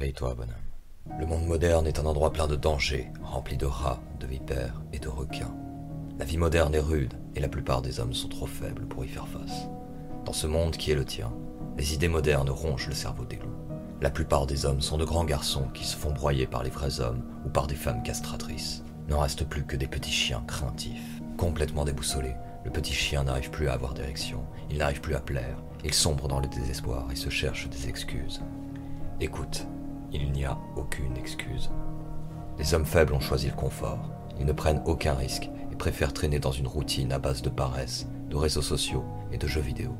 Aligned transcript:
Réveille-toi. 0.00 0.34
Le 1.18 1.26
monde 1.26 1.44
moderne 1.44 1.86
est 1.86 1.98
un 1.98 2.06
endroit 2.06 2.32
plein 2.32 2.46
de 2.46 2.56
dangers, 2.56 3.12
rempli 3.22 3.58
de 3.58 3.66
rats, 3.66 4.00
de 4.18 4.26
vipères 4.26 4.80
et 4.94 4.98
de 4.98 5.08
requins. 5.08 5.54
La 6.18 6.24
vie 6.24 6.38
moderne 6.38 6.74
est 6.74 6.80
rude 6.80 7.12
et 7.36 7.40
la 7.40 7.50
plupart 7.50 7.82
des 7.82 8.00
hommes 8.00 8.14
sont 8.14 8.30
trop 8.30 8.46
faibles 8.46 8.86
pour 8.86 9.04
y 9.04 9.08
faire 9.08 9.28
face. 9.28 9.68
Dans 10.24 10.32
ce 10.32 10.46
monde 10.46 10.78
qui 10.78 10.90
est 10.90 10.94
le 10.94 11.04
tien, 11.04 11.30
les 11.76 11.92
idées 11.92 12.08
modernes 12.08 12.48
rongent 12.48 12.88
le 12.88 12.94
cerveau 12.94 13.26
des 13.26 13.36
loups. 13.36 13.58
La 14.00 14.08
plupart 14.08 14.46
des 14.46 14.64
hommes 14.64 14.80
sont 14.80 14.96
de 14.96 15.04
grands 15.04 15.26
garçons 15.26 15.68
qui 15.74 15.84
se 15.84 15.98
font 15.98 16.12
broyer 16.12 16.46
par 16.46 16.62
les 16.62 16.70
vrais 16.70 17.00
hommes 17.00 17.22
ou 17.44 17.50
par 17.50 17.66
des 17.66 17.74
femmes 17.74 18.02
castratrices. 18.02 18.82
N'en 19.06 19.20
reste 19.20 19.44
plus 19.44 19.66
que 19.66 19.76
des 19.76 19.86
petits 19.86 20.10
chiens 20.10 20.42
craintifs. 20.46 21.20
Complètement 21.36 21.84
déboussolés, 21.84 22.36
le 22.64 22.70
petit 22.70 22.94
chien 22.94 23.24
n'arrive 23.24 23.50
plus 23.50 23.68
à 23.68 23.74
avoir 23.74 23.92
d'érection, 23.92 24.46
il 24.70 24.78
n'arrive 24.78 25.02
plus 25.02 25.14
à 25.14 25.20
plaire, 25.20 25.62
il 25.84 25.92
sombre 25.92 26.26
dans 26.26 26.40
le 26.40 26.48
désespoir 26.48 27.06
et 27.12 27.16
se 27.16 27.28
cherche 27.28 27.68
des 27.68 27.86
excuses. 27.86 28.40
Écoute, 29.20 29.66
il 30.12 30.32
n'y 30.32 30.44
a 30.44 30.58
aucune 30.76 31.16
excuse. 31.16 31.70
Les 32.58 32.74
hommes 32.74 32.84
faibles 32.84 33.14
ont 33.14 33.20
choisi 33.20 33.48
le 33.48 33.54
confort, 33.54 34.10
ils 34.38 34.46
ne 34.46 34.52
prennent 34.52 34.82
aucun 34.86 35.14
risque 35.14 35.50
et 35.72 35.76
préfèrent 35.76 36.12
traîner 36.12 36.38
dans 36.38 36.52
une 36.52 36.66
routine 36.66 37.12
à 37.12 37.18
base 37.18 37.42
de 37.42 37.48
paresse, 37.48 38.06
de 38.28 38.36
réseaux 38.36 38.62
sociaux 38.62 39.04
et 39.32 39.38
de 39.38 39.46
jeux 39.46 39.60
vidéo. 39.60 39.94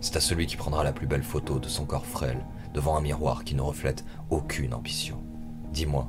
C'est 0.00 0.16
à 0.16 0.20
celui 0.20 0.46
qui 0.46 0.56
prendra 0.56 0.84
la 0.84 0.92
plus 0.92 1.06
belle 1.06 1.22
photo 1.22 1.58
de 1.58 1.68
son 1.68 1.86
corps 1.86 2.06
frêle 2.06 2.44
devant 2.74 2.96
un 2.96 3.00
miroir 3.00 3.44
qui 3.44 3.54
ne 3.54 3.62
reflète 3.62 4.04
aucune 4.30 4.74
ambition. 4.74 5.18
Dis-moi, 5.72 6.08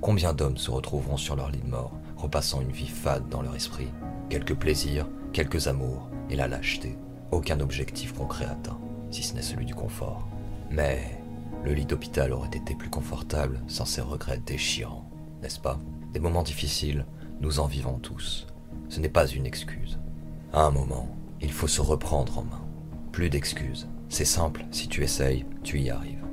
combien 0.00 0.34
d'hommes 0.34 0.58
se 0.58 0.70
retrouveront 0.70 1.16
sur 1.16 1.36
leur 1.36 1.50
lit 1.50 1.62
de 1.62 1.70
mort, 1.70 1.92
repassant 2.16 2.60
une 2.60 2.72
vie 2.72 2.88
fade 2.88 3.28
dans 3.28 3.40
leur 3.40 3.54
esprit? 3.54 3.88
Quelques 4.28 4.54
plaisirs, 4.54 5.08
quelques 5.32 5.66
amours 5.66 6.10
et 6.28 6.36
la 6.36 6.48
lâcheté. 6.48 6.98
Aucun 7.30 7.60
objectif 7.60 8.12
concret 8.12 8.44
atteint, 8.44 8.78
si 9.10 9.22
ce 9.22 9.34
n'est 9.34 9.42
celui 9.42 9.64
du 9.64 9.74
confort. 9.74 10.28
Mais 10.70 11.21
le 11.64 11.72
lit 11.72 11.86
d'hôpital 11.86 12.32
aurait 12.32 12.48
été 12.48 12.74
plus 12.74 12.90
confortable 12.90 13.62
sans 13.68 13.84
ces 13.84 14.00
regrets 14.00 14.40
déchirants, 14.44 15.08
n'est-ce 15.42 15.60
pas? 15.60 15.78
Des 16.12 16.20
moments 16.20 16.42
difficiles, 16.42 17.06
nous 17.40 17.60
en 17.60 17.66
vivons 17.66 17.98
tous. 17.98 18.46
Ce 18.88 19.00
n'est 19.00 19.08
pas 19.08 19.26
une 19.26 19.46
excuse. 19.46 19.98
À 20.52 20.64
un 20.64 20.70
moment, 20.70 21.08
il 21.40 21.52
faut 21.52 21.68
se 21.68 21.80
reprendre 21.80 22.38
en 22.38 22.44
main. 22.44 22.64
Plus 23.10 23.30
d'excuses. 23.30 23.88
C'est 24.08 24.24
simple, 24.24 24.66
si 24.70 24.88
tu 24.88 25.02
essayes, 25.02 25.46
tu 25.62 25.80
y 25.80 25.90
arrives. 25.90 26.24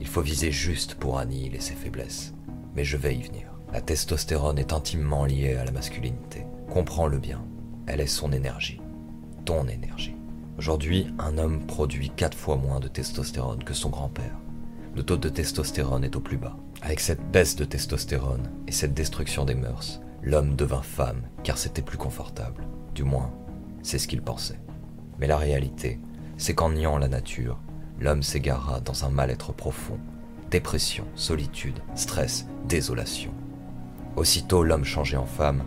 Il 0.00 0.06
faut 0.06 0.20
viser 0.20 0.50
juste 0.50 0.94
pour 0.94 1.18
annihiler 1.18 1.60
ses 1.60 1.74
faiblesses. 1.74 2.34
Mais 2.74 2.84
je 2.84 2.96
vais 2.96 3.14
y 3.14 3.22
venir. 3.22 3.52
La 3.72 3.80
testostérone 3.80 4.58
est 4.58 4.72
intimement 4.72 5.24
liée 5.24 5.54
à 5.54 5.64
la 5.64 5.70
masculinité. 5.70 6.46
Comprends-le 6.70 7.18
bien. 7.18 7.44
Elle 7.86 8.00
est 8.00 8.06
son 8.06 8.32
énergie. 8.32 8.80
Ton 9.44 9.68
énergie. 9.68 10.16
Aujourd'hui, 10.58 11.06
un 11.18 11.38
homme 11.38 11.66
produit 11.66 12.10
4 12.10 12.36
fois 12.36 12.56
moins 12.56 12.80
de 12.80 12.88
testostérone 12.88 13.62
que 13.62 13.74
son 13.74 13.90
grand-père. 13.90 14.38
Le 14.94 15.02
taux 15.02 15.16
de 15.16 15.28
testostérone 15.28 16.04
est 16.04 16.16
au 16.16 16.20
plus 16.20 16.36
bas. 16.36 16.56
Avec 16.82 17.00
cette 17.00 17.30
baisse 17.30 17.56
de 17.56 17.64
testostérone 17.64 18.50
et 18.66 18.72
cette 18.72 18.94
destruction 18.94 19.44
des 19.44 19.54
mœurs, 19.54 20.00
l'homme 20.22 20.56
devint 20.56 20.82
femme 20.82 21.22
car 21.44 21.58
c'était 21.58 21.82
plus 21.82 21.98
confortable. 21.98 22.64
Du 22.94 23.04
moins, 23.04 23.32
c'est 23.82 23.98
ce 23.98 24.08
qu'il 24.08 24.22
pensait. 24.22 24.60
Mais 25.18 25.26
la 25.26 25.36
réalité, 25.36 26.00
c'est 26.36 26.54
qu'en 26.54 26.70
niant 26.70 26.98
la 26.98 27.08
nature, 27.08 27.58
l'homme 28.00 28.22
s'égara 28.22 28.80
dans 28.80 29.04
un 29.04 29.10
mal-être 29.10 29.52
profond. 29.52 29.98
Dépression, 30.50 31.04
solitude, 31.14 31.78
stress, 31.94 32.46
désolation. 32.66 33.32
Aussitôt 34.16 34.64
l'homme 34.64 34.84
changeait 34.84 35.16
en 35.16 35.26
femme, 35.26 35.62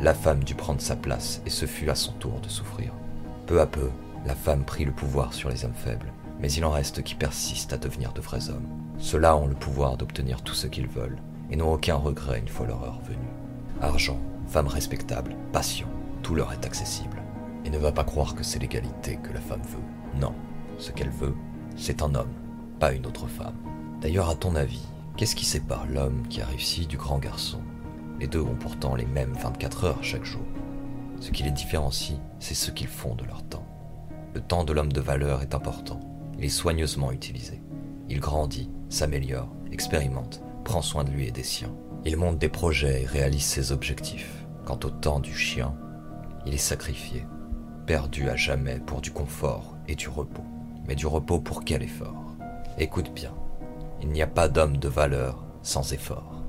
la 0.00 0.14
femme 0.14 0.42
dut 0.42 0.54
prendre 0.54 0.80
sa 0.80 0.96
place 0.96 1.40
et 1.46 1.50
ce 1.50 1.66
fut 1.66 1.88
à 1.88 1.94
son 1.94 2.12
tour 2.12 2.40
de 2.40 2.48
souffrir. 2.48 2.92
Peu 3.46 3.60
à 3.60 3.66
peu, 3.66 3.90
la 4.26 4.34
femme 4.34 4.64
prit 4.64 4.84
le 4.84 4.92
pouvoir 4.92 5.32
sur 5.32 5.48
les 5.50 5.64
hommes 5.64 5.74
faibles, 5.74 6.12
mais 6.44 6.52
il 6.52 6.64
en 6.66 6.70
reste 6.70 7.02
qui 7.02 7.14
persistent 7.14 7.72
à 7.72 7.78
devenir 7.78 8.12
de 8.12 8.20
vrais 8.20 8.50
hommes. 8.50 8.68
Ceux-là 8.98 9.34
ont 9.34 9.46
le 9.46 9.54
pouvoir 9.54 9.96
d'obtenir 9.96 10.42
tout 10.42 10.52
ce 10.52 10.66
qu'ils 10.66 10.88
veulent 10.88 11.16
et 11.50 11.56
n'ont 11.56 11.72
aucun 11.72 11.96
regret 11.96 12.38
une 12.38 12.48
fois 12.48 12.66
leur 12.66 12.84
heure 12.84 13.00
venue. 13.00 13.32
Argent, 13.80 14.20
femme 14.46 14.66
respectable, 14.66 15.36
passion, 15.54 15.86
tout 16.22 16.34
leur 16.34 16.52
est 16.52 16.66
accessible. 16.66 17.22
Et 17.64 17.70
ne 17.70 17.78
va 17.78 17.92
pas 17.92 18.04
croire 18.04 18.34
que 18.34 18.44
c'est 18.44 18.58
l'égalité 18.58 19.18
que 19.22 19.32
la 19.32 19.40
femme 19.40 19.62
veut. 19.62 20.20
Non, 20.20 20.34
ce 20.76 20.90
qu'elle 20.90 21.08
veut, 21.08 21.34
c'est 21.76 22.02
un 22.02 22.14
homme, 22.14 22.34
pas 22.78 22.92
une 22.92 23.06
autre 23.06 23.26
femme. 23.26 23.56
D'ailleurs, 24.02 24.28
à 24.28 24.34
ton 24.34 24.54
avis, 24.54 24.84
qu'est-ce 25.16 25.36
qui 25.36 25.46
sépare 25.46 25.86
l'homme 25.86 26.28
qui 26.28 26.42
a 26.42 26.46
réussi 26.46 26.86
du 26.86 26.98
grand 26.98 27.20
garçon? 27.20 27.62
Les 28.20 28.26
deux 28.26 28.42
ont 28.42 28.56
pourtant 28.60 28.96
les 28.96 29.06
mêmes 29.06 29.32
24 29.32 29.84
heures 29.84 30.04
chaque 30.04 30.26
jour. 30.26 30.44
Ce 31.20 31.30
qui 31.30 31.42
les 31.42 31.52
différencie, 31.52 32.18
c'est 32.38 32.52
ce 32.52 32.70
qu'ils 32.70 32.86
font 32.86 33.14
de 33.14 33.24
leur 33.24 33.42
temps. 33.44 33.66
Le 34.34 34.42
temps 34.42 34.64
de 34.64 34.74
l'homme 34.74 34.92
de 34.92 35.00
valeur 35.00 35.40
est 35.40 35.54
important. 35.54 36.00
Il 36.38 36.44
est 36.44 36.48
soigneusement 36.48 37.12
utilisé. 37.12 37.62
Il 38.08 38.20
grandit, 38.20 38.70
s'améliore, 38.88 39.54
expérimente, 39.72 40.42
prend 40.64 40.82
soin 40.82 41.04
de 41.04 41.10
lui 41.10 41.26
et 41.26 41.32
des 41.32 41.42
siens. 41.42 41.74
Il 42.04 42.16
monte 42.16 42.38
des 42.38 42.48
projets 42.48 43.02
et 43.02 43.06
réalise 43.06 43.44
ses 43.44 43.72
objectifs. 43.72 44.44
Quant 44.64 44.78
au 44.84 44.90
temps 44.90 45.20
du 45.20 45.34
chien, 45.34 45.74
il 46.46 46.54
est 46.54 46.58
sacrifié, 46.58 47.26
perdu 47.86 48.28
à 48.28 48.36
jamais 48.36 48.78
pour 48.80 49.00
du 49.00 49.10
confort 49.10 49.76
et 49.88 49.94
du 49.94 50.08
repos. 50.08 50.44
Mais 50.86 50.94
du 50.94 51.06
repos 51.06 51.38
pour 51.38 51.64
quel 51.64 51.82
effort? 51.82 52.36
Écoute 52.78 53.12
bien, 53.14 53.32
il 54.02 54.08
n'y 54.08 54.22
a 54.22 54.26
pas 54.26 54.48
d'homme 54.48 54.76
de 54.76 54.88
valeur 54.88 55.44
sans 55.62 55.92
effort. 55.92 56.42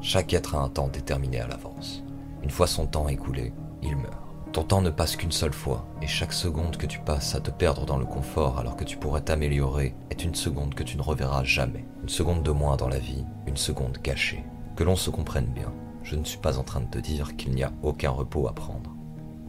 Chaque 0.00 0.32
être 0.32 0.54
a 0.54 0.60
un 0.60 0.68
temps 0.68 0.88
déterminé 0.88 1.40
à 1.40 1.48
l'avance. 1.48 2.04
Une 2.42 2.50
fois 2.50 2.66
son 2.66 2.86
temps 2.86 3.08
écoulé, 3.08 3.52
il 3.82 3.96
meurt. 3.96 4.29
Ton 4.52 4.64
temps 4.64 4.82
ne 4.82 4.90
passe 4.90 5.14
qu'une 5.14 5.30
seule 5.30 5.52
fois, 5.52 5.86
et 6.02 6.08
chaque 6.08 6.32
seconde 6.32 6.76
que 6.76 6.86
tu 6.86 6.98
passes 6.98 7.36
à 7.36 7.40
te 7.40 7.52
perdre 7.52 7.86
dans 7.86 7.98
le 7.98 8.04
confort 8.04 8.58
alors 8.58 8.74
que 8.74 8.82
tu 8.82 8.96
pourrais 8.96 9.20
t'améliorer 9.20 9.94
est 10.10 10.24
une 10.24 10.34
seconde 10.34 10.74
que 10.74 10.82
tu 10.82 10.96
ne 10.96 11.02
reverras 11.02 11.44
jamais. 11.44 11.84
Une 12.02 12.08
seconde 12.08 12.42
de 12.42 12.50
moins 12.50 12.76
dans 12.76 12.88
la 12.88 12.98
vie, 12.98 13.24
une 13.46 13.56
seconde 13.56 13.98
gâchée. 14.02 14.44
Que 14.74 14.82
l'on 14.82 14.96
se 14.96 15.10
comprenne 15.10 15.46
bien, 15.46 15.72
je 16.02 16.16
ne 16.16 16.24
suis 16.24 16.38
pas 16.38 16.58
en 16.58 16.64
train 16.64 16.80
de 16.80 16.90
te 16.90 16.98
dire 16.98 17.36
qu'il 17.36 17.52
n'y 17.52 17.62
a 17.62 17.72
aucun 17.84 18.10
repos 18.10 18.48
à 18.48 18.52
prendre. 18.52 18.96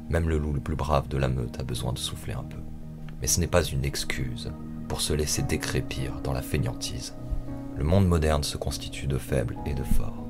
Même 0.10 0.30
le 0.30 0.38
loup 0.38 0.54
le 0.54 0.60
plus 0.60 0.76
brave 0.76 1.08
de 1.08 1.18
la 1.18 1.30
meute 1.30 1.60
a 1.60 1.64
besoin 1.64 1.94
de 1.94 2.00
souffler 2.00 2.34
un 2.34 2.44
peu. 2.44 2.60
Mais 3.22 3.28
ce 3.28 3.40
n'est 3.40 3.48
pas 3.48 3.64
une 3.64 3.86
excuse 3.86 4.52
pour 4.88 5.02
se 5.02 5.14
laisser 5.14 5.42
décrépir 5.42 6.22
dans 6.22 6.34
la 6.34 6.44
fainéantise. 6.44 7.16
Le 7.76 7.84
monde 7.84 8.08
moderne 8.08 8.44
se 8.44 8.58
constitue 8.58 9.08
de 9.08 9.18
faibles 9.18 9.58
et 9.66 9.74
de 9.74 9.84
forts. 9.84 10.28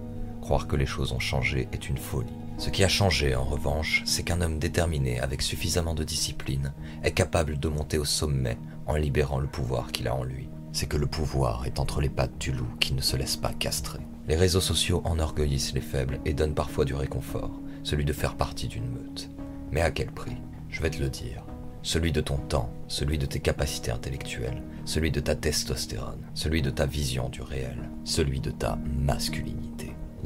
Croire 0.51 0.67
que 0.67 0.75
les 0.75 0.85
choses 0.85 1.13
ont 1.13 1.19
changé 1.19 1.69
est 1.71 1.87
une 1.87 1.97
folie. 1.97 2.27
Ce 2.57 2.69
qui 2.69 2.83
a 2.83 2.89
changé, 2.89 3.35
en 3.35 3.45
revanche, 3.45 4.03
c'est 4.05 4.23
qu'un 4.23 4.41
homme 4.41 4.59
déterminé 4.59 5.17
avec 5.21 5.41
suffisamment 5.41 5.93
de 5.93 6.03
discipline 6.03 6.73
est 7.03 7.13
capable 7.13 7.57
de 7.57 7.69
monter 7.69 7.97
au 7.97 8.03
sommet 8.03 8.57
en 8.85 8.97
libérant 8.97 9.39
le 9.39 9.47
pouvoir 9.47 9.93
qu'il 9.93 10.09
a 10.09 10.13
en 10.13 10.25
lui. 10.25 10.49
C'est 10.73 10.87
que 10.87 10.97
le 10.97 11.07
pouvoir 11.07 11.65
est 11.67 11.79
entre 11.79 12.01
les 12.01 12.09
pattes 12.09 12.37
du 12.37 12.51
loup 12.51 12.67
qui 12.81 12.93
ne 12.93 12.99
se 12.99 13.15
laisse 13.15 13.37
pas 13.37 13.53
castrer. 13.53 14.01
Les 14.27 14.35
réseaux 14.35 14.59
sociaux 14.59 15.01
enorgueillissent 15.05 15.73
les 15.73 15.79
faibles 15.79 16.19
et 16.25 16.33
donnent 16.33 16.53
parfois 16.53 16.83
du 16.83 16.95
réconfort, 16.95 17.61
celui 17.83 18.03
de 18.03 18.11
faire 18.11 18.35
partie 18.35 18.67
d'une 18.67 18.91
meute. 18.91 19.29
Mais 19.71 19.79
à 19.79 19.89
quel 19.89 20.11
prix? 20.11 20.35
Je 20.67 20.81
vais 20.81 20.89
te 20.89 21.01
le 21.01 21.07
dire. 21.07 21.45
Celui 21.81 22.11
de 22.11 22.19
ton 22.19 22.35
temps, 22.35 22.73
celui 22.89 23.17
de 23.17 23.25
tes 23.25 23.39
capacités 23.39 23.91
intellectuelles, 23.91 24.61
celui 24.83 25.11
de 25.11 25.21
ta 25.21 25.33
testostérone, 25.33 26.27
celui 26.33 26.61
de 26.61 26.71
ta 26.71 26.85
vision 26.85 27.29
du 27.29 27.41
réel, 27.41 27.89
celui 28.03 28.41
de 28.41 28.51
ta 28.51 28.77
masculinité. 28.99 29.70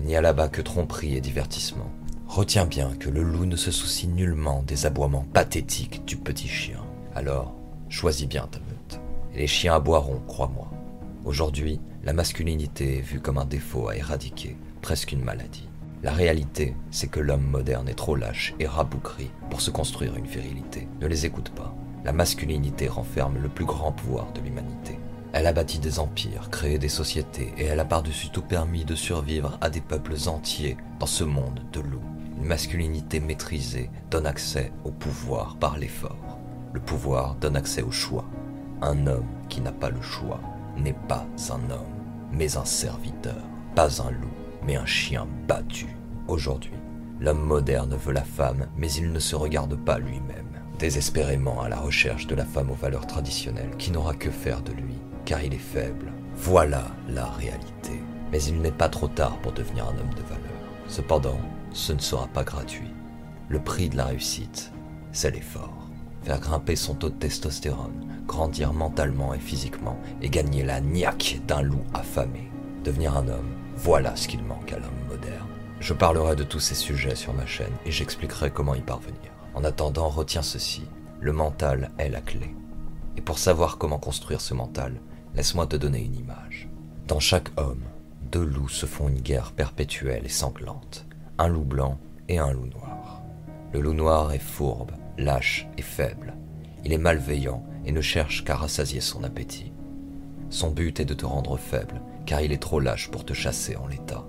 N'y 0.05 0.15
a 0.15 0.21
là-bas 0.21 0.49
que 0.49 0.61
tromperie 0.61 1.15
et 1.15 1.19
divertissement. 1.19 1.89
Retiens 2.27 2.67
bien 2.67 2.91
que 2.99 3.09
le 3.09 3.23
loup 3.23 3.47
ne 3.47 3.55
se 3.55 3.71
soucie 3.71 4.07
nullement 4.07 4.61
des 4.61 4.85
aboiements 4.85 5.25
pathétiques 5.33 6.05
du 6.05 6.15
petit 6.15 6.47
chien. 6.47 6.77
Alors, 7.15 7.55
choisis 7.89 8.27
bien 8.27 8.45
ta 8.45 8.59
meute. 8.59 9.01
Les 9.33 9.47
chiens 9.47 9.73
aboieront, 9.73 10.21
crois-moi. 10.27 10.69
Aujourd'hui, 11.25 11.79
la 12.03 12.13
masculinité 12.13 12.99
est 12.99 13.01
vue 13.01 13.19
comme 13.19 13.39
un 13.39 13.45
défaut 13.45 13.87
à 13.87 13.97
éradiquer, 13.97 14.57
presque 14.83 15.11
une 15.11 15.23
maladie. 15.23 15.67
La 16.03 16.11
réalité, 16.11 16.75
c'est 16.91 17.07
que 17.07 17.19
l'homme 17.19 17.47
moderne 17.47 17.89
est 17.89 17.95
trop 17.95 18.15
lâche 18.15 18.53
et 18.59 18.67
rabougri 18.67 19.31
pour 19.49 19.59
se 19.59 19.71
construire 19.71 20.15
une 20.17 20.27
virilité. 20.27 20.87
Ne 21.01 21.07
les 21.07 21.25
écoute 21.25 21.49
pas. 21.49 21.75
La 22.03 22.13
masculinité 22.13 22.87
renferme 22.87 23.39
le 23.41 23.49
plus 23.49 23.65
grand 23.65 23.91
pouvoir 23.91 24.31
de 24.33 24.41
l'humanité. 24.41 24.99
Elle 25.37 25.47
a 25.47 25.51
bâti 25.51 25.79
des 25.79 25.99
empires, 25.99 26.49
créé 26.49 26.79
des 26.79 26.87
sociétés, 26.87 27.53
et 27.57 27.65
elle 27.65 27.81
a 27.81 27.85
par-dessus 27.85 28.29
tout 28.29 28.41
permis 28.41 28.85
de 28.85 28.95
survivre 28.95 29.57
à 29.59 29.69
des 29.69 29.81
peuples 29.81 30.15
entiers 30.27 30.77
dans 30.97 31.05
ce 31.05 31.25
monde 31.25 31.59
de 31.73 31.81
loups. 31.81 31.99
Une 32.37 32.45
masculinité 32.45 33.19
maîtrisée 33.19 33.89
donne 34.09 34.27
accès 34.27 34.71
au 34.85 34.91
pouvoir 34.91 35.57
par 35.57 35.77
l'effort. 35.77 36.39
Le 36.71 36.79
pouvoir 36.79 37.35
donne 37.35 37.57
accès 37.57 37.81
au 37.81 37.91
choix. 37.91 38.23
Un 38.81 39.07
homme 39.07 39.27
qui 39.49 39.59
n'a 39.59 39.73
pas 39.73 39.89
le 39.89 40.01
choix 40.01 40.39
n'est 40.77 40.95
pas 41.09 41.27
un 41.49 41.69
homme, 41.69 42.31
mais 42.31 42.55
un 42.55 42.63
serviteur. 42.63 43.43
Pas 43.75 44.01
un 44.01 44.11
loup, 44.11 44.31
mais 44.65 44.77
un 44.77 44.85
chien 44.85 45.27
battu. 45.49 45.97
Aujourd'hui, 46.29 46.71
l'homme 47.19 47.43
moderne 47.43 47.97
veut 47.97 48.13
la 48.13 48.23
femme, 48.23 48.67
mais 48.77 48.89
il 48.93 49.11
ne 49.11 49.19
se 49.19 49.35
regarde 49.35 49.75
pas 49.75 49.99
lui-même. 49.99 50.61
Désespérément 50.79 51.61
à 51.61 51.67
la 51.67 51.77
recherche 51.77 52.25
de 52.25 52.35
la 52.35 52.45
femme 52.45 52.71
aux 52.71 52.75
valeurs 52.75 53.05
traditionnelles 53.05 53.75
qui 53.77 53.91
n'aura 53.91 54.13
que 54.13 54.31
faire 54.31 54.61
de 54.61 54.71
lui, 54.71 54.95
car 55.25 55.43
il 55.43 55.53
est 55.53 55.57
faible. 55.57 56.11
Voilà 56.35 56.85
la 57.09 57.25
réalité. 57.25 58.01
Mais 58.31 58.41
il 58.43 58.61
n'est 58.61 58.71
pas 58.71 58.89
trop 58.89 59.07
tard 59.07 59.37
pour 59.39 59.51
devenir 59.51 59.85
un 59.85 59.97
homme 59.97 60.13
de 60.15 60.23
valeur. 60.23 60.41
Cependant, 60.87 61.39
ce 61.71 61.93
ne 61.93 61.99
sera 61.99 62.27
pas 62.27 62.43
gratuit. 62.43 62.91
Le 63.49 63.59
prix 63.59 63.89
de 63.89 63.97
la 63.97 64.05
réussite, 64.05 64.71
c'est 65.11 65.31
l'effort. 65.31 65.89
Faire 66.23 66.39
grimper 66.39 66.75
son 66.75 66.95
taux 66.95 67.09
de 67.09 67.15
testostérone, 67.15 68.23
grandir 68.27 68.73
mentalement 68.73 69.33
et 69.33 69.39
physiquement 69.39 69.99
et 70.21 70.29
gagner 70.29 70.63
la 70.63 70.81
niaque 70.81 71.39
d'un 71.47 71.61
loup 71.61 71.83
affamé. 71.93 72.49
Devenir 72.83 73.15
un 73.15 73.27
homme, 73.27 73.53
voilà 73.77 74.15
ce 74.15 74.27
qu'il 74.27 74.43
manque 74.43 74.73
à 74.73 74.79
l'homme 74.79 75.07
moderne. 75.07 75.47
Je 75.79 75.93
parlerai 75.93 76.35
de 76.35 76.43
tous 76.43 76.59
ces 76.59 76.75
sujets 76.75 77.15
sur 77.15 77.33
ma 77.33 77.45
chaîne 77.45 77.73
et 77.85 77.91
j'expliquerai 77.91 78.49
comment 78.49 78.75
y 78.75 78.81
parvenir. 78.81 79.31
En 79.53 79.63
attendant, 79.63 80.09
retiens 80.09 80.41
ceci, 80.41 80.83
le 81.19 81.31
mental 81.31 81.91
est 81.97 82.09
la 82.09 82.21
clé. 82.21 82.55
Et 83.17 83.21
pour 83.21 83.37
savoir 83.37 83.77
comment 83.77 83.99
construire 83.99 84.41
ce 84.41 84.53
mental, 84.53 84.99
laisse-moi 85.35 85.67
te 85.67 85.75
donner 85.75 86.03
une 86.03 86.15
image. 86.15 86.69
Dans 87.07 87.19
chaque 87.19 87.49
homme, 87.57 87.83
deux 88.31 88.43
loups 88.43 88.69
se 88.69 88.85
font 88.85 89.07
une 89.07 89.21
guerre 89.21 89.51
perpétuelle 89.51 90.25
et 90.25 90.29
sanglante, 90.29 91.05
un 91.37 91.47
loup 91.47 91.63
blanc 91.63 91.99
et 92.27 92.39
un 92.39 92.51
loup 92.51 92.67
noir. 92.67 93.21
Le 93.73 93.81
loup 93.81 93.93
noir 93.93 94.31
est 94.33 94.39
fourbe, 94.39 94.91
lâche 95.17 95.67
et 95.77 95.81
faible. 95.81 96.33
Il 96.83 96.93
est 96.93 96.97
malveillant 96.97 97.63
et 97.85 97.91
ne 97.91 98.01
cherche 98.01 98.43
qu'à 98.43 98.55
rassasier 98.55 99.01
son 99.01 99.23
appétit. 99.23 99.71
Son 100.49 100.71
but 100.71 100.99
est 100.99 101.05
de 101.05 101.13
te 101.13 101.25
rendre 101.25 101.57
faible, 101.57 102.01
car 102.25 102.41
il 102.41 102.51
est 102.51 102.61
trop 102.61 102.79
lâche 102.79 103.11
pour 103.11 103.25
te 103.25 103.33
chasser 103.33 103.75
en 103.75 103.87
l'état. 103.87 104.25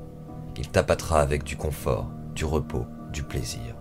Il 0.56 0.68
t'appâtera 0.68 1.20
avec 1.20 1.44
du 1.44 1.56
confort, 1.56 2.10
du 2.34 2.44
repos, 2.44 2.86
du 3.12 3.22
plaisir. 3.22 3.76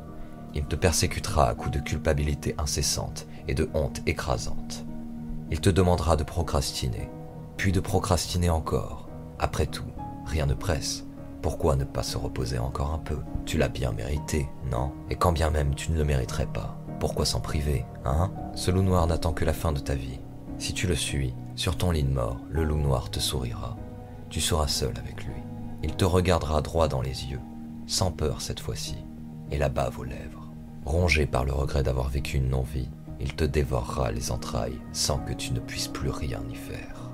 Il 0.54 0.66
te 0.66 0.76
persécutera 0.76 1.50
à 1.50 1.56
coups 1.56 1.78
de 1.78 1.84
culpabilité 1.84 2.56
incessante 2.58 3.28
et 3.48 3.54
de 3.54 3.70
honte 3.74 4.02
écrasante. 4.06 4.86
Il 5.52 5.60
te 5.60 5.70
demandera 5.70 6.16
de 6.16 6.24
procrastiner, 6.24 7.10
puis 7.58 7.72
de 7.72 7.80
procrastiner 7.80 8.50
encore. 8.50 9.08
Après 9.40 9.66
tout, 9.66 9.92
rien 10.26 10.46
ne 10.46 10.54
presse. 10.54 11.06
Pourquoi 11.42 11.76
ne 11.76 11.84
pas 11.84 12.04
se 12.04 12.18
reposer 12.18 12.58
encore 12.58 12.92
un 12.92 12.98
peu? 12.98 13.20
Tu 13.46 13.58
l'as 13.58 13.70
bien 13.70 13.92
mérité, 13.92 14.50
non? 14.72 14.92
Et 15.10 15.16
quand 15.16 15.32
bien 15.32 15.52
même 15.52 15.76
tu 15.76 15.92
ne 15.92 15.98
le 15.98 16.06
mériterais 16.06 16.48
pas, 16.48 16.78
pourquoi 17.00 17.26
s'en 17.26 17.40
priver, 17.40 17.86
hein? 18.04 18.32
Ce 18.56 18.72
loup 18.72 18.82
noir 18.82 19.06
n'attend 19.06 19.34
que 19.34 19.46
la 19.46 19.54
fin 19.54 19.72
de 19.72 19.80
ta 19.80 19.94
vie. 19.94 20.20
Si 20.58 20.74
tu 20.74 20.88
le 20.88 20.96
suis, 20.96 21.36
sur 21.56 21.78
ton 21.78 21.92
lit 21.92 22.04
de 22.04 22.14
mort, 22.14 22.40
le 22.50 22.64
loup 22.64 22.78
noir 22.78 23.12
te 23.12 23.20
sourira. 23.20 23.78
Tu 24.30 24.42
seras 24.42 24.68
seul 24.68 24.94
avec 24.98 25.24
lui. 25.26 25.36
Il 25.84 25.96
te 25.96 26.06
regardera 26.06 26.62
droit 26.62 26.88
dans 26.88 27.02
les 27.02 27.26
yeux, 27.26 27.42
sans 27.86 28.12
peur 28.12 28.42
cette 28.42 28.60
fois-ci, 28.60 28.98
et 29.52 29.58
la 29.58 29.70
bave 29.70 30.00
aux 30.00 30.04
lèvres. 30.04 30.50
Rongé 30.86 31.26
par 31.26 31.46
le 31.46 31.54
regret 31.54 31.84
d'avoir 31.84 32.10
vécu 32.10 32.38
une 32.38 32.50
non-vie, 32.50 32.90
il 33.20 33.36
te 33.36 33.44
dévorera 33.44 34.12
les 34.12 34.32
entrailles 34.32 34.80
sans 34.94 35.20
que 35.20 35.34
tu 35.34 35.54
ne 35.54 35.60
puisses 35.60 35.88
plus 35.88 36.10
rien 36.10 36.42
y 36.52 36.56
faire. 36.56 37.05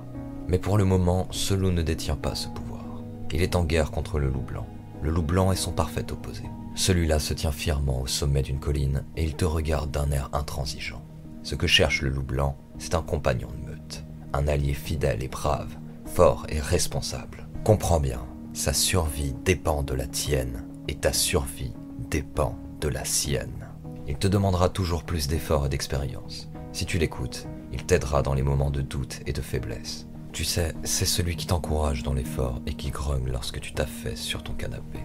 Mais 0.48 0.58
pour 0.58 0.78
le 0.78 0.84
moment, 0.84 1.28
ce 1.30 1.54
loup 1.54 1.70
ne 1.70 1.82
détient 1.82 2.16
pas 2.16 2.34
ce 2.34 2.48
pouvoir. 2.48 2.84
Il 3.32 3.42
est 3.42 3.56
en 3.56 3.64
guerre 3.64 3.90
contre 3.90 4.18
le 4.18 4.28
loup 4.28 4.42
blanc. 4.42 4.66
Le 5.02 5.10
loup 5.10 5.22
blanc 5.22 5.52
est 5.52 5.56
son 5.56 5.72
parfait 5.72 6.12
opposé. 6.12 6.44
Celui-là 6.74 7.18
se 7.18 7.34
tient 7.34 7.52
fièrement 7.52 8.00
au 8.00 8.06
sommet 8.06 8.42
d'une 8.42 8.60
colline 8.60 9.04
et 9.16 9.24
il 9.24 9.34
te 9.34 9.44
regarde 9.44 9.90
d'un 9.90 10.10
air 10.10 10.30
intransigeant. 10.32 11.02
Ce 11.42 11.54
que 11.54 11.66
cherche 11.66 12.02
le 12.02 12.08
loup 12.08 12.22
blanc, 12.22 12.56
c'est 12.78 12.94
un 12.94 13.02
compagnon 13.02 13.48
de 13.48 13.70
meute, 13.70 14.04
un 14.32 14.46
allié 14.48 14.74
fidèle 14.74 15.22
et 15.22 15.28
brave, 15.28 15.76
fort 16.06 16.46
et 16.48 16.60
responsable. 16.60 17.48
Comprends 17.64 18.00
bien, 18.00 18.24
sa 18.52 18.72
survie 18.72 19.34
dépend 19.44 19.82
de 19.82 19.94
la 19.94 20.06
tienne 20.06 20.64
et 20.88 20.94
ta 20.94 21.12
survie 21.12 21.72
dépend 22.10 22.58
de 22.80 22.88
la 22.88 23.04
sienne. 23.04 23.68
Il 24.06 24.16
te 24.16 24.26
demandera 24.26 24.68
toujours 24.68 25.04
plus 25.04 25.28
d'efforts 25.28 25.66
et 25.66 25.68
d'expérience. 25.68 26.50
Si 26.72 26.86
tu 26.86 26.98
l'écoutes, 26.98 27.46
il 27.72 27.84
t'aidera 27.84 28.22
dans 28.22 28.34
les 28.34 28.42
moments 28.42 28.70
de 28.70 28.80
doute 28.80 29.20
et 29.26 29.32
de 29.32 29.40
faiblesse. 29.40 30.06
Tu 30.32 30.46
sais, 30.46 30.74
c'est 30.82 31.04
celui 31.04 31.36
qui 31.36 31.46
t'encourage 31.46 32.02
dans 32.02 32.14
l'effort 32.14 32.62
et 32.66 32.72
qui 32.72 32.88
grogne 32.88 33.30
lorsque 33.30 33.60
tu 33.60 33.74
t'affaisses 33.74 34.22
sur 34.22 34.42
ton 34.42 34.54
canapé. 34.54 35.00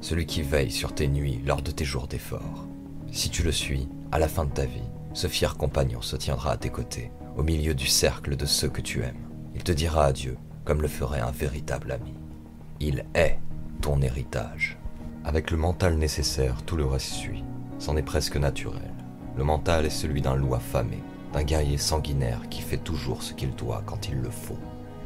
Celui 0.00 0.24
qui 0.24 0.42
veille 0.42 0.70
sur 0.70 0.94
tes 0.94 1.08
nuits 1.08 1.42
lors 1.44 1.62
de 1.62 1.72
tes 1.72 1.84
jours 1.84 2.06
d'effort. 2.06 2.68
Si 3.10 3.28
tu 3.28 3.42
le 3.42 3.50
suis, 3.50 3.88
à 4.12 4.20
la 4.20 4.28
fin 4.28 4.44
de 4.44 4.52
ta 4.52 4.66
vie, 4.66 4.88
ce 5.14 5.26
fier 5.26 5.56
compagnon 5.56 6.00
se 6.00 6.14
tiendra 6.14 6.52
à 6.52 6.56
tes 6.56 6.70
côtés, 6.70 7.10
au 7.36 7.42
milieu 7.42 7.74
du 7.74 7.88
cercle 7.88 8.36
de 8.36 8.46
ceux 8.46 8.68
que 8.68 8.80
tu 8.80 9.02
aimes. 9.02 9.28
Il 9.56 9.64
te 9.64 9.72
dira 9.72 10.04
adieu, 10.04 10.36
comme 10.64 10.80
le 10.80 10.88
ferait 10.88 11.20
un 11.20 11.32
véritable 11.32 11.90
ami. 11.90 12.14
Il 12.78 13.04
est 13.14 13.40
ton 13.80 14.00
héritage. 14.00 14.78
Avec 15.24 15.50
le 15.50 15.56
mental 15.56 15.98
nécessaire, 15.98 16.62
tout 16.64 16.76
le 16.76 16.86
reste 16.86 17.14
suit. 17.14 17.42
C'en 17.80 17.96
est 17.96 18.02
presque 18.02 18.36
naturel. 18.36 18.94
Le 19.36 19.42
mental 19.42 19.86
est 19.86 19.90
celui 19.90 20.22
d'un 20.22 20.36
loup 20.36 20.54
affamé, 20.54 20.98
d'un 21.32 21.42
guerrier 21.42 21.78
sanguinaire 21.78 22.48
qui 22.48 22.62
fait 22.62 22.78
toujours 22.78 23.22
ce 23.22 23.34
qu'il 23.34 23.54
doit 23.54 23.82
quand 23.86 24.08
il 24.08 24.16
le 24.20 24.30
faut. 24.30 24.58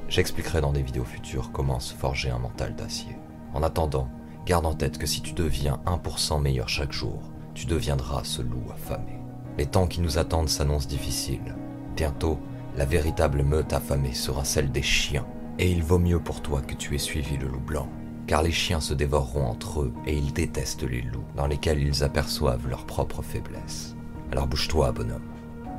J'expliquerai 0.08 0.60
dans 0.60 0.72
des 0.72 0.82
vidéos 0.82 1.04
futures 1.04 1.52
comment 1.52 1.80
se 1.80 1.94
forger 1.94 2.30
un 2.30 2.38
mental 2.38 2.74
d'acier. 2.74 3.16
En 3.54 3.62
attendant, 3.62 4.08
garde 4.46 4.66
en 4.66 4.74
tête 4.74 4.98
que 4.98 5.06
si 5.06 5.22
tu 5.22 5.32
deviens 5.32 5.80
1% 5.86 6.40
meilleur 6.40 6.68
chaque 6.68 6.92
jour, 6.92 7.30
tu 7.54 7.66
deviendras 7.66 8.24
ce 8.24 8.42
loup 8.42 8.64
affamé. 8.72 9.18
Les 9.58 9.66
temps 9.66 9.86
qui 9.86 10.00
nous 10.00 10.18
attendent 10.18 10.48
s'annoncent 10.48 10.88
difficiles. 10.88 11.54
Bientôt, 11.96 12.38
la 12.76 12.86
véritable 12.86 13.42
meute 13.42 13.72
affamée 13.72 14.14
sera 14.14 14.44
celle 14.44 14.72
des 14.72 14.82
chiens. 14.82 15.26
Et 15.58 15.70
il 15.70 15.82
vaut 15.82 15.98
mieux 15.98 16.18
pour 16.18 16.40
toi 16.40 16.62
que 16.62 16.74
tu 16.74 16.94
aies 16.94 16.98
suivi 16.98 17.36
le 17.36 17.46
loup 17.46 17.60
blanc, 17.60 17.88
car 18.26 18.42
les 18.42 18.50
chiens 18.50 18.80
se 18.80 18.94
dévoreront 18.94 19.44
entre 19.44 19.82
eux 19.82 19.92
et 20.06 20.16
ils 20.16 20.32
détestent 20.32 20.88
les 20.88 21.02
loups, 21.02 21.24
dans 21.36 21.46
lesquels 21.46 21.82
ils 21.82 22.02
aperçoivent 22.02 22.66
leur 22.68 22.86
propre 22.86 23.20
faiblesse. 23.20 23.94
Alors 24.30 24.46
bouge-toi, 24.46 24.92
bonhomme, 24.92 25.20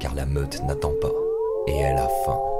car 0.03 0.13
la 0.15 0.25
meute 0.25 0.61
n'attend 0.63 0.93
pas, 0.99 1.13
et 1.67 1.77
elle 1.77 1.97
a 1.97 2.09
faim. 2.25 2.52